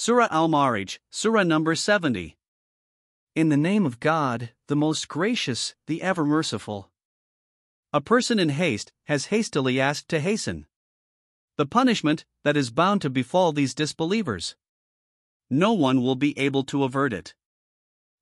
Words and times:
Surah 0.00 0.28
Al 0.30 0.48
Ma'arij, 0.48 1.00
Surah 1.10 1.42
number 1.42 1.74
70. 1.74 2.36
In 3.34 3.48
the 3.48 3.56
name 3.56 3.84
of 3.84 3.98
God, 3.98 4.50
the 4.68 4.76
most 4.76 5.08
gracious, 5.08 5.74
the 5.88 6.02
ever 6.02 6.24
merciful. 6.24 6.92
A 7.92 8.00
person 8.00 8.38
in 8.38 8.50
haste 8.50 8.92
has 9.06 9.26
hastily 9.26 9.80
asked 9.80 10.08
to 10.10 10.20
hasten 10.20 10.68
the 11.56 11.66
punishment 11.66 12.24
that 12.44 12.56
is 12.56 12.70
bound 12.70 13.02
to 13.02 13.10
befall 13.10 13.50
these 13.50 13.74
disbelievers. 13.74 14.54
No 15.50 15.72
one 15.72 16.00
will 16.00 16.14
be 16.14 16.38
able 16.38 16.62
to 16.66 16.84
avert 16.84 17.12
it. 17.12 17.34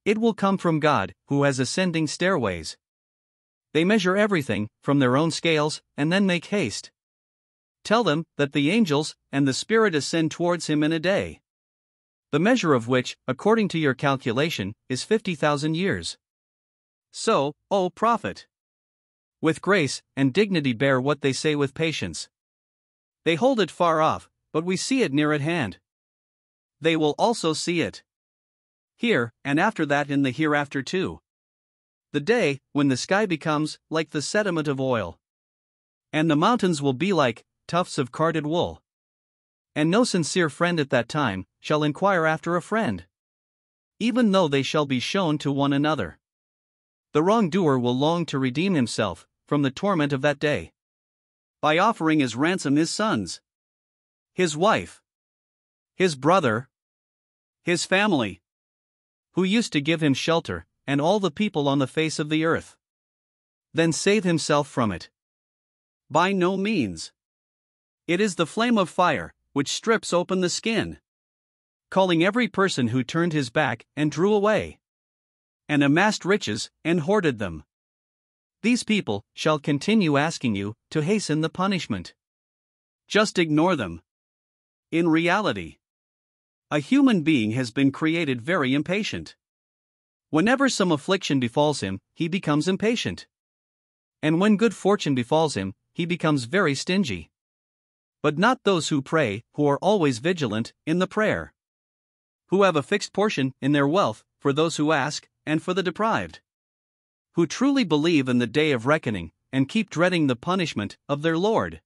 It 0.06 0.16
will 0.16 0.32
come 0.32 0.56
from 0.56 0.80
God, 0.80 1.14
who 1.28 1.42
has 1.42 1.58
ascending 1.58 2.06
stairways. 2.06 2.78
They 3.74 3.84
measure 3.84 4.16
everything 4.16 4.70
from 4.82 4.98
their 4.98 5.14
own 5.14 5.30
scales 5.30 5.82
and 5.94 6.10
then 6.10 6.24
make 6.24 6.46
haste. 6.46 6.90
Tell 7.84 8.02
them 8.02 8.24
that 8.38 8.54
the 8.54 8.70
angels 8.70 9.14
and 9.30 9.46
the 9.46 9.52
Spirit 9.52 9.94
ascend 9.94 10.30
towards 10.30 10.68
him 10.68 10.82
in 10.82 10.90
a 10.90 10.98
day. 10.98 11.40
The 12.36 12.40
measure 12.40 12.74
of 12.74 12.86
which, 12.86 13.16
according 13.26 13.68
to 13.68 13.78
your 13.78 13.94
calculation, 13.94 14.74
is 14.90 15.04
50,000 15.04 15.74
years. 15.74 16.18
So, 17.10 17.54
O 17.70 17.88
Prophet, 17.88 18.46
with 19.40 19.62
grace 19.62 20.02
and 20.18 20.34
dignity 20.34 20.74
bear 20.74 21.00
what 21.00 21.22
they 21.22 21.32
say 21.32 21.54
with 21.54 21.72
patience. 21.72 22.28
They 23.24 23.36
hold 23.36 23.58
it 23.58 23.70
far 23.70 24.02
off, 24.02 24.28
but 24.52 24.66
we 24.66 24.76
see 24.76 25.00
it 25.00 25.14
near 25.14 25.32
at 25.32 25.40
hand. 25.40 25.78
They 26.78 26.94
will 26.94 27.14
also 27.18 27.54
see 27.54 27.80
it. 27.80 28.02
Here, 28.96 29.32
and 29.42 29.58
after 29.58 29.86
that 29.86 30.10
in 30.10 30.22
the 30.22 30.30
hereafter 30.30 30.82
too. 30.82 31.20
The 32.12 32.20
day 32.20 32.60
when 32.74 32.88
the 32.88 32.98
sky 32.98 33.24
becomes 33.24 33.78
like 33.88 34.10
the 34.10 34.20
sediment 34.20 34.68
of 34.68 34.78
oil. 34.78 35.18
And 36.12 36.30
the 36.30 36.36
mountains 36.36 36.82
will 36.82 36.92
be 36.92 37.14
like 37.14 37.46
tufts 37.66 37.96
of 37.96 38.12
carded 38.12 38.44
wool. 38.44 38.82
And 39.74 39.90
no 39.90 40.04
sincere 40.04 40.50
friend 40.50 40.78
at 40.78 40.90
that 40.90 41.08
time 41.08 41.46
shall 41.66 41.82
inquire 41.82 42.24
after 42.26 42.54
a 42.54 42.62
friend. 42.62 43.06
Even 43.98 44.30
though 44.30 44.46
they 44.46 44.62
shall 44.62 44.86
be 44.86 45.00
shown 45.00 45.36
to 45.36 45.50
one 45.50 45.72
another. 45.72 46.16
The 47.12 47.24
wrongdoer 47.24 47.76
will 47.76 47.96
long 47.98 48.24
to 48.26 48.38
redeem 48.38 48.74
himself 48.74 49.26
from 49.48 49.62
the 49.62 49.72
torment 49.72 50.12
of 50.12 50.22
that 50.22 50.38
day 50.38 50.70
by 51.60 51.76
offering 51.76 52.22
as 52.22 52.36
ransom 52.36 52.76
his 52.76 52.90
sons, 52.90 53.40
his 54.32 54.56
wife, 54.56 55.02
his 55.96 56.14
brother, 56.14 56.68
his 57.64 57.84
family, 57.84 58.42
who 59.32 59.42
used 59.42 59.72
to 59.72 59.80
give 59.80 60.00
him 60.00 60.14
shelter, 60.14 60.66
and 60.86 61.00
all 61.00 61.18
the 61.18 61.32
people 61.32 61.66
on 61.68 61.80
the 61.80 61.88
face 61.88 62.20
of 62.20 62.28
the 62.28 62.44
earth. 62.44 62.76
Then 63.74 63.90
save 63.90 64.22
himself 64.22 64.68
from 64.68 64.92
it. 64.92 65.10
By 66.08 66.30
no 66.30 66.56
means. 66.56 67.10
It 68.06 68.20
is 68.20 68.36
the 68.36 68.46
flame 68.46 68.78
of 68.78 68.88
fire, 68.88 69.34
which 69.52 69.72
strips 69.72 70.12
open 70.12 70.42
the 70.42 70.48
skin, 70.48 71.00
calling 71.90 72.24
every 72.24 72.48
person 72.48 72.88
who 72.88 73.02
turned 73.02 73.32
his 73.32 73.50
back 73.50 73.86
and 73.96 74.10
drew 74.10 74.34
away, 74.34 74.78
and 75.68 75.82
amassed 75.82 76.24
riches 76.24 76.70
and 76.84 77.00
hoarded 77.00 77.38
them. 77.38 77.64
These 78.62 78.82
people 78.82 79.24
shall 79.34 79.58
continue 79.58 80.16
asking 80.16 80.56
you 80.56 80.74
to 80.90 81.02
hasten 81.02 81.40
the 81.40 81.48
punishment. 81.48 82.14
Just 83.06 83.38
ignore 83.38 83.76
them. 83.76 84.02
In 84.90 85.08
reality, 85.08 85.78
a 86.70 86.80
human 86.80 87.22
being 87.22 87.52
has 87.52 87.70
been 87.70 87.92
created 87.92 88.42
very 88.42 88.74
impatient. 88.74 89.36
Whenever 90.30 90.68
some 90.68 90.90
affliction 90.90 91.38
befalls 91.38 91.80
him, 91.80 92.00
he 92.14 92.26
becomes 92.26 92.66
impatient. 92.66 93.28
And 94.20 94.40
when 94.40 94.56
good 94.56 94.74
fortune 94.74 95.14
befalls 95.14 95.54
him, 95.54 95.74
he 95.94 96.06
becomes 96.06 96.44
very 96.44 96.74
stingy. 96.74 97.30
But 98.22 98.38
not 98.38 98.64
those 98.64 98.88
who 98.88 99.00
pray, 99.00 99.44
who 99.54 99.68
are 99.68 99.78
always 99.78 100.18
vigilant 100.18 100.72
in 100.84 100.98
the 100.98 101.06
prayer. 101.06 101.52
Who 102.48 102.62
have 102.62 102.76
a 102.76 102.82
fixed 102.82 103.12
portion 103.12 103.52
in 103.60 103.72
their 103.72 103.88
wealth 103.88 104.24
for 104.38 104.52
those 104.52 104.76
who 104.76 104.92
ask, 104.92 105.28
and 105.44 105.62
for 105.62 105.74
the 105.74 105.82
deprived 105.82 106.40
who 107.36 107.46
truly 107.46 107.84
believe 107.84 108.30
in 108.30 108.38
the 108.38 108.46
day 108.46 108.72
of 108.72 108.86
reckoning, 108.86 109.30
and 109.52 109.68
keep 109.68 109.90
dreading 109.90 110.26
the 110.26 110.34
punishment 110.34 110.96
of 111.06 111.20
their 111.20 111.36
Lord. 111.36 111.82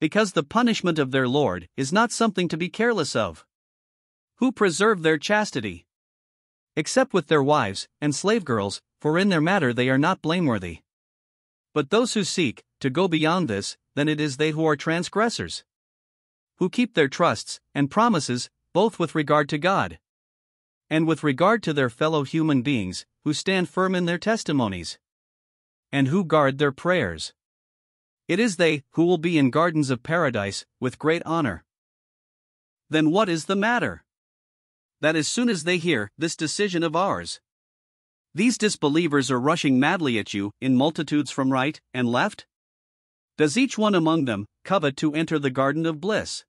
Because 0.00 0.32
the 0.32 0.42
punishment 0.42 0.98
of 0.98 1.10
their 1.10 1.28
Lord 1.28 1.68
is 1.76 1.92
not 1.92 2.10
something 2.10 2.48
to 2.48 2.56
be 2.56 2.70
careless 2.70 3.14
of. 3.14 3.44
Who 4.36 4.50
preserve 4.50 5.02
their 5.02 5.18
chastity. 5.18 5.86
Except 6.76 7.12
with 7.12 7.26
their 7.26 7.42
wives 7.42 7.88
and 8.00 8.14
slave 8.14 8.46
girls, 8.46 8.80
for 9.02 9.18
in 9.18 9.28
their 9.28 9.42
matter 9.42 9.74
they 9.74 9.90
are 9.90 9.98
not 9.98 10.22
blameworthy. 10.22 10.78
But 11.74 11.90
those 11.90 12.14
who 12.14 12.24
seek 12.24 12.64
to 12.80 12.88
go 12.88 13.06
beyond 13.06 13.48
this, 13.48 13.76
then 13.94 14.08
it 14.08 14.18
is 14.18 14.38
they 14.38 14.52
who 14.52 14.64
are 14.64 14.76
transgressors. 14.76 15.62
Who 16.56 16.70
keep 16.70 16.94
their 16.94 17.08
trusts 17.08 17.60
and 17.74 17.90
promises, 17.90 18.48
both 18.74 18.98
with 18.98 19.14
regard 19.14 19.48
to 19.48 19.56
God 19.56 19.98
and 20.90 21.06
with 21.06 21.24
regard 21.24 21.62
to 21.62 21.72
their 21.72 21.88
fellow 21.88 22.24
human 22.24 22.60
beings, 22.60 23.06
who 23.24 23.32
stand 23.32 23.68
firm 23.68 23.94
in 23.94 24.04
their 24.04 24.18
testimonies, 24.18 24.98
and 25.90 26.08
who 26.08 26.24
guard 26.24 26.58
their 26.58 26.72
prayers. 26.72 27.32
It 28.28 28.38
is 28.38 28.56
they 28.56 28.84
who 28.90 29.06
will 29.06 29.18
be 29.18 29.38
in 29.38 29.50
gardens 29.50 29.88
of 29.90 30.02
paradise 30.02 30.66
with 30.80 30.98
great 30.98 31.22
honor. 31.24 31.64
Then 32.90 33.10
what 33.10 33.30
is 33.30 33.46
the 33.46 33.56
matter? 33.56 34.04
That 35.00 35.16
as 35.16 35.26
soon 35.26 35.48
as 35.48 35.64
they 35.64 35.78
hear 35.78 36.10
this 36.18 36.36
decision 36.36 36.82
of 36.82 36.94
ours, 36.94 37.40
these 38.34 38.58
disbelievers 38.58 39.30
are 39.30 39.40
rushing 39.40 39.78
madly 39.78 40.18
at 40.18 40.34
you 40.34 40.50
in 40.60 40.76
multitudes 40.76 41.30
from 41.30 41.52
right 41.52 41.80
and 41.94 42.08
left? 42.08 42.46
Does 43.38 43.56
each 43.56 43.78
one 43.78 43.94
among 43.94 44.24
them 44.26 44.46
covet 44.64 44.96
to 44.98 45.14
enter 45.14 45.38
the 45.38 45.50
garden 45.50 45.86
of 45.86 46.00
bliss? 46.00 46.44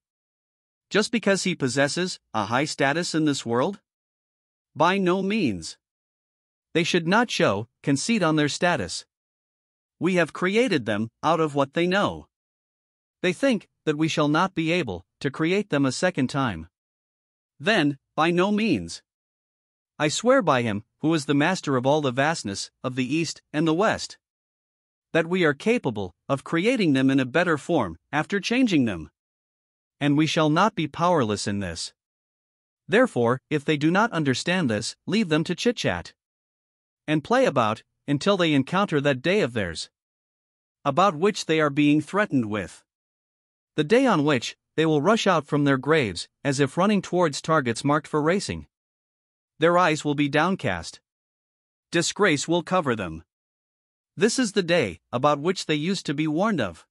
Just 0.89 1.11
because 1.11 1.43
he 1.43 1.55
possesses 1.55 2.19
a 2.33 2.45
high 2.45 2.65
status 2.65 3.15
in 3.15 3.25
this 3.25 3.45
world? 3.45 3.79
By 4.75 4.97
no 4.97 5.21
means. 5.21 5.77
They 6.73 6.83
should 6.83 7.07
not 7.07 7.31
show 7.31 7.67
conceit 7.81 8.21
on 8.21 8.35
their 8.35 8.49
status. 8.49 9.05
We 9.99 10.15
have 10.15 10.33
created 10.33 10.85
them 10.85 11.09
out 11.23 11.39
of 11.39 11.55
what 11.55 11.73
they 11.73 11.87
know. 11.87 12.27
They 13.21 13.33
think 13.33 13.67
that 13.85 13.97
we 13.97 14.07
shall 14.07 14.27
not 14.27 14.53
be 14.53 14.71
able 14.71 15.05
to 15.21 15.31
create 15.31 15.69
them 15.69 15.85
a 15.85 15.91
second 15.91 16.27
time. 16.27 16.67
Then, 17.59 17.97
by 18.15 18.31
no 18.31 18.51
means. 18.51 19.01
I 19.97 20.09
swear 20.09 20.41
by 20.41 20.61
him 20.61 20.83
who 20.99 21.13
is 21.13 21.25
the 21.25 21.33
master 21.33 21.77
of 21.77 21.85
all 21.85 22.01
the 22.01 22.11
vastness 22.11 22.71
of 22.83 22.95
the 22.95 23.15
East 23.15 23.41
and 23.53 23.65
the 23.65 23.73
West, 23.73 24.17
that 25.13 25.27
we 25.27 25.45
are 25.45 25.53
capable 25.53 26.13
of 26.27 26.43
creating 26.43 26.91
them 26.93 27.09
in 27.09 27.19
a 27.21 27.25
better 27.25 27.57
form 27.57 27.97
after 28.11 28.41
changing 28.41 28.83
them. 28.83 29.09
And 30.05 30.15
we 30.15 30.27
shall 30.27 30.51
not 30.51 30.75
be 30.75 30.87
powerless 30.87 31.47
in 31.47 31.61
this. 31.61 31.91
Therefore, 32.87 33.41
if 33.49 33.65
they 33.65 33.75
do 33.75 33.89
not 33.89 34.11
understand 34.11 34.69
this, 34.69 34.95
leave 35.07 35.29
them 35.29 35.43
to 35.45 35.55
chit 35.55 35.77
chat 35.77 36.13
and 37.07 37.23
play 37.23 37.45
about 37.45 37.81
until 38.07 38.37
they 38.37 38.53
encounter 38.53 39.01
that 39.01 39.23
day 39.23 39.41
of 39.41 39.53
theirs, 39.53 39.89
about 40.83 41.15
which 41.15 41.47
they 41.47 41.59
are 41.59 41.71
being 41.71 42.01
threatened 42.01 42.45
with. 42.45 42.83
The 43.77 43.83
day 43.83 44.05
on 44.05 44.23
which 44.23 44.55
they 44.75 44.85
will 44.85 45.01
rush 45.01 45.25
out 45.25 45.47
from 45.47 45.63
their 45.63 45.79
graves 45.79 46.29
as 46.43 46.59
if 46.59 46.77
running 46.77 47.01
towards 47.01 47.41
targets 47.41 47.83
marked 47.83 48.07
for 48.07 48.21
racing. 48.21 48.67
Their 49.57 49.75
eyes 49.75 50.05
will 50.05 50.13
be 50.13 50.29
downcast. 50.29 50.99
Disgrace 51.89 52.47
will 52.47 52.61
cover 52.61 52.95
them. 52.95 53.23
This 54.15 54.37
is 54.37 54.51
the 54.51 54.61
day 54.61 54.99
about 55.11 55.39
which 55.39 55.65
they 55.65 55.73
used 55.73 56.05
to 56.05 56.13
be 56.13 56.27
warned 56.27 56.61
of. 56.61 56.85